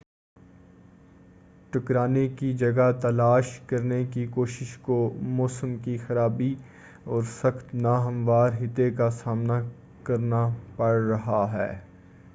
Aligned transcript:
ٹکڑانے 1.73 2.27
کی 2.29 2.51
جگہ 2.53 2.89
تلاش 3.01 3.49
کرنے 3.67 4.03
کی 4.05 4.25
کوشش 4.29 4.75
کو 4.77 4.97
موسم 5.35 5.75
کی 5.77 5.97
خرابی 5.97 6.53
اور 7.05 7.23
سخت 7.31 7.73
ناہموار 7.75 8.49
خطے 8.51 8.89
کا 8.91 9.09
سامنا 9.19 9.59
کرنا 10.03 10.47
پڑ 10.75 10.91
رہا 11.01 11.45
ہے 11.53 11.71